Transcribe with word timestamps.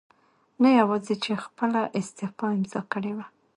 نه 0.61 0.69
یواځې 0.79 1.15
چې 1.23 1.41
خپله 1.45 1.81
استعفاء 1.99 2.51
امضا 2.57 2.81
کړې 2.93 3.11
وه 3.17 3.25